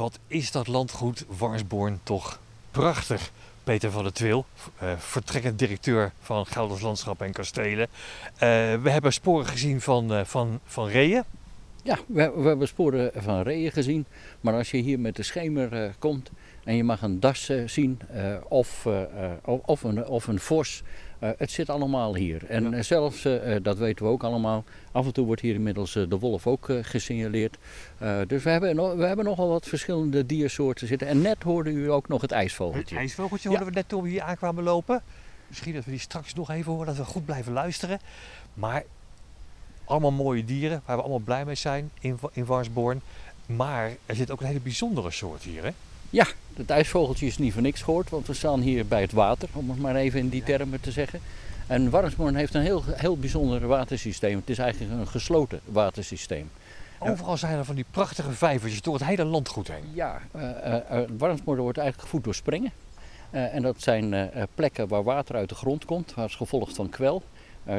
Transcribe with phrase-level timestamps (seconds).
[0.00, 2.38] wat is dat landgoed Warsborn toch
[2.70, 3.32] prachtig.
[3.64, 4.44] Peter van der Twil,
[4.82, 7.88] uh, vertrekkend directeur van Gelders Landschap en Kastelen.
[7.88, 8.38] Uh,
[8.82, 11.22] we hebben sporen gezien van, uh, van, van reeën.
[11.82, 14.06] Ja, we, we, hebben sporen van reeën gezien.
[14.40, 16.30] Maar als je hier met de schemer komt
[16.64, 18.00] en je mag een das zien
[18.48, 18.86] of,
[19.44, 20.82] of, een, of een vos,
[21.20, 22.46] het zit allemaal hier.
[22.46, 22.82] En ja.
[22.82, 23.22] zelfs,
[23.62, 27.58] dat weten we ook allemaal, af en toe wordt hier inmiddels de wolf ook gesignaleerd.
[28.26, 31.08] dus we hebben, we hebben nogal wat verschillende diersoorten zitten.
[31.08, 32.94] En net hoorde u ook nog het ijsvogeltje.
[32.94, 35.02] Het ijsvogeltje hoorden we net toen we hier aankwamen lopen.
[35.46, 38.00] Misschien dat we die straks nog even horen, dat we goed blijven luisteren.
[38.54, 38.84] Maar
[39.84, 43.00] allemaal mooie dieren, waar we allemaal blij mee zijn in, in Warsborn.
[43.46, 45.70] Maar er zit ook een hele bijzondere soort hier, hè?
[46.10, 49.48] Ja, het ijsvogeltje is niet voor niks gehoord, want we staan hier bij het water,
[49.52, 51.20] om het maar even in die termen te zeggen.
[51.66, 54.36] En Warnsborn heeft een heel, heel bijzonder watersysteem.
[54.36, 56.50] Het is eigenlijk een gesloten watersysteem.
[56.98, 59.84] Overal zijn er van die prachtige vijvertjes door het hele landgoed heen.
[59.94, 60.42] Ja, uh,
[61.20, 62.72] uh, wordt eigenlijk gevoed door springen.
[63.30, 67.22] Uh, en dat zijn plekken waar water uit de grond komt, als gevolg van kwel.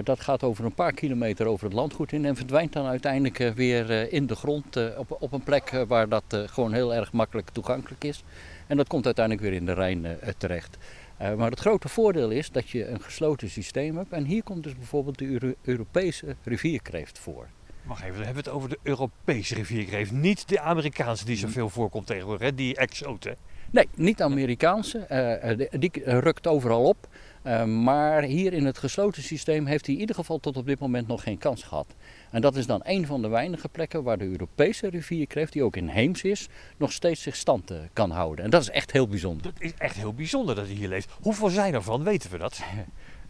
[0.03, 4.13] Dat gaat over een paar kilometer over het landgoed in en verdwijnt dan uiteindelijk weer
[4.13, 8.23] in de grond op, op een plek waar dat gewoon heel erg makkelijk toegankelijk is.
[8.67, 10.77] En dat komt uiteindelijk weer in de Rijn terecht.
[11.17, 14.11] Maar het grote voordeel is dat je een gesloten systeem hebt.
[14.11, 17.47] En hier komt dus bijvoorbeeld de Euro Europese rivierkreeft voor.
[17.83, 20.11] Wacht even, dan hebben we het over de Europese rivierkreeft.
[20.11, 22.55] Niet de Amerikaanse die zoveel voorkomt tegenwoordig, hè?
[22.55, 23.35] die exoten.
[23.71, 25.05] Nee, niet de Amerikaanse.
[25.59, 27.07] Uh, die rukt overal op.
[27.43, 30.79] Uh, maar hier in het gesloten systeem heeft hij in ieder geval tot op dit
[30.79, 31.95] moment nog geen kans gehad.
[32.31, 35.75] En dat is dan een van de weinige plekken waar de Europese rivierkreeft, die ook
[35.75, 36.47] in Heems is,
[36.77, 38.45] nog steeds zich stand uh, kan houden.
[38.45, 39.43] En dat is echt heel bijzonder.
[39.43, 41.09] Dat is echt heel bijzonder dat hij hier leeft.
[41.21, 42.61] Hoeveel zijn er van, weten we dat?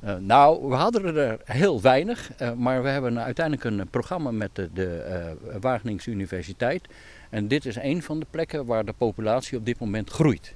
[0.04, 4.70] Uh, nou, we hadden er heel weinig, maar we hebben uiteindelijk een programma met de,
[4.74, 6.88] de Wageningse Universiteit.
[7.30, 10.56] En dit is een van de plekken waar de populatie op dit moment groeit.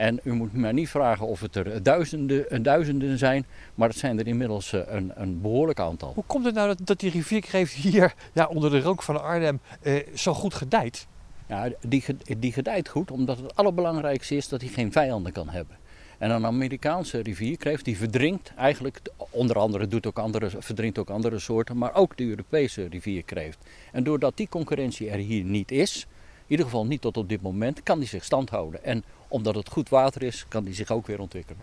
[0.00, 4.18] En u moet me niet vragen of het er duizenden, duizenden zijn, maar het zijn
[4.18, 6.12] er inmiddels een, een behoorlijk aantal.
[6.14, 9.60] Hoe komt het nou dat, dat die rivierkreeft hier ja, onder de rook van Arnhem
[10.14, 11.06] zo goed gedijt?
[11.46, 12.04] Ja, die,
[12.38, 15.76] die gedijt goed omdat het allerbelangrijkste is dat hij geen vijanden kan hebben.
[16.18, 19.00] En een Amerikaanse rivierkreeft die verdrinkt eigenlijk,
[19.30, 23.58] onder andere doet ook andere, verdrinkt ook andere soorten, maar ook de Europese rivierkreeft.
[23.92, 26.06] En doordat die concurrentie er hier niet is,
[26.50, 28.84] in ieder geval niet tot op dit moment, kan die zich stand houden.
[28.84, 31.62] En omdat het goed water is, kan die zich ook weer ontwikkelen.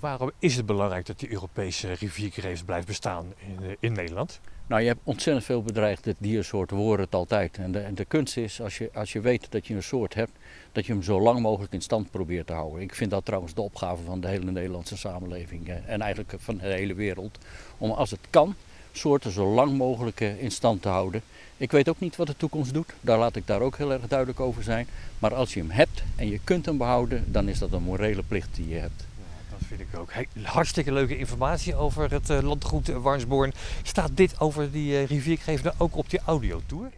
[0.00, 4.40] Waarom is het belangrijk dat die Europese rivierkreeft blijft bestaan in, in Nederland?
[4.66, 7.58] Nou, je hebt ontzettend veel bedreigde diersoorten, we horen het altijd.
[7.58, 10.14] En de, en de kunst is, als je, als je weet dat je een soort
[10.14, 10.32] hebt,
[10.72, 12.80] dat je hem zo lang mogelijk in stand probeert te houden.
[12.80, 16.66] Ik vind dat trouwens de opgave van de hele Nederlandse samenleving en eigenlijk van de
[16.66, 17.38] hele wereld.
[17.78, 18.54] Om als het kan,
[18.96, 21.22] soorten zo lang mogelijk in stand te houden.
[21.56, 24.08] Ik weet ook niet wat de toekomst doet, daar laat ik daar ook heel erg
[24.08, 24.86] duidelijk over zijn.
[25.18, 28.22] Maar als je hem hebt en je kunt hem behouden, dan is dat een morele
[28.22, 29.06] plicht die je hebt.
[29.50, 30.12] Dat vind ik ook.
[30.12, 33.52] Hey, hartstikke leuke informatie over het uh, landgoed Warnsborn.
[33.82, 36.90] Staat dit over die uh, rivierkreeft ook op die audiotour?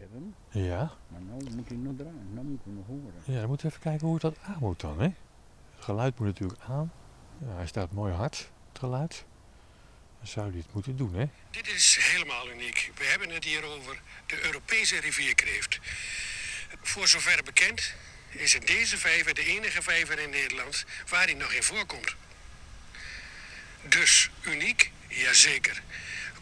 [0.51, 0.91] Ja.
[1.09, 3.13] Maar nou moet hij nog draaien, nou moeten we nog horen.
[3.25, 4.95] Ja, dan moeten we even kijken hoe het dat aan moet dan.
[4.99, 5.09] Hè?
[5.75, 6.93] Het geluid moet natuurlijk aan.
[7.39, 9.25] Ja, hij staat mooi hard, het geluid.
[10.19, 11.25] Dan zou hij het moeten doen, hè?
[11.51, 12.91] Dit is helemaal uniek.
[12.95, 15.79] We hebben het hier over de Europese rivierkreeft.
[16.83, 17.95] Voor zover bekend
[18.31, 22.15] is het deze vijver de enige vijver in Nederland waar hij nog in voorkomt.
[23.83, 24.91] Dus uniek?
[25.09, 25.83] Jazeker.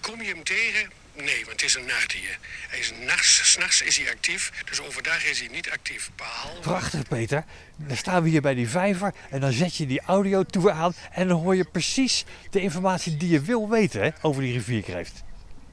[0.01, 0.91] Kom je hem tegen?
[1.17, 2.39] Nee, want het is een nachtdier.
[2.69, 6.11] Hij is nachts, s'nachts is hij actief, dus overdag is hij niet actief.
[6.17, 6.61] Behalve...
[6.61, 7.45] Prachtig, Peter.
[7.77, 11.29] Dan staan we hier bij die vijver en dan zet je die audiotour aan en
[11.29, 15.25] dan hoor je precies de informatie die je wil weten hè, over die rivierkreeft.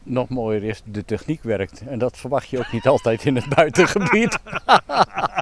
[0.04, 1.82] Nog mooier is, de techniek werkt.
[1.88, 4.38] En dat verwacht je ook niet altijd in het buitengebied.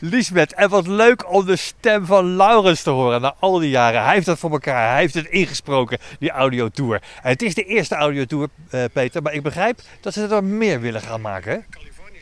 [0.00, 4.04] Lisbeth, en wat leuk om de stem van Laurens te horen na al die jaren.
[4.04, 7.02] Hij heeft dat voor elkaar, hij heeft het ingesproken, die audiotour.
[7.22, 10.80] En het is de eerste audiotour, uh, Peter, maar ik begrijp dat ze er meer
[10.80, 11.52] willen gaan maken.
[11.52, 11.58] Hè?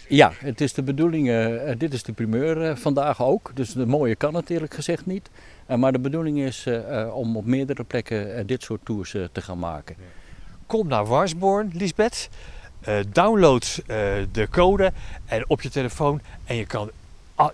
[0.08, 3.50] Ja, het is de bedoeling, uh, dit is de primeur uh, vandaag ook.
[3.54, 5.30] Dus de mooie kan het eerlijk gezegd niet.
[5.76, 6.66] maar de bedoeling is
[7.12, 9.96] om op meerdere plekken dit soort tours te gaan maken.
[10.66, 12.28] Kom naar Warsborn, Lisbeth.
[13.12, 13.82] download
[14.32, 14.92] de code
[15.26, 16.90] en op je telefoon en je kan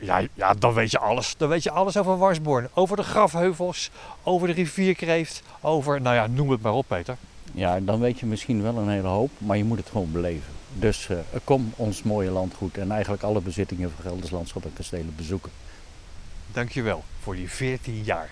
[0.01, 1.35] ja, ja, dan weet je alles.
[1.37, 2.69] Dan weet je alles over Warsborn.
[2.75, 3.91] Over de grafheuvels,
[4.23, 7.17] over de rivierkreeft, over, nou ja, noem het maar op, Peter.
[7.53, 10.53] Ja, dan weet je misschien wel een hele hoop, maar je moet het gewoon beleven.
[10.73, 15.15] Dus uh, kom ons mooie landgoed en eigenlijk alle bezittingen van Gelders Landschap en Kastelen
[15.17, 15.51] bezoeken.
[16.53, 18.31] Dankjewel voor die 14 jaar.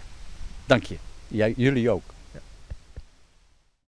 [0.67, 0.97] Dank je.
[1.29, 2.03] Jij, jullie ook.